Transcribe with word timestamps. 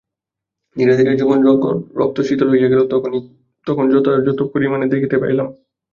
ধীরে 0.75 0.93
ধীরে 0.97 1.11
যখন 1.21 1.37
রক্ত 1.95 2.17
শীতল 2.27 2.47
হইয়া 2.51 2.71
গেল, 2.71 2.81
সকলই 2.91 3.19
তখন 3.67 3.85
যথাযথ 3.93 4.39
পরিমাণে 4.53 4.85
দেখিতে 4.93 5.15
পাইলাম। 5.17 5.47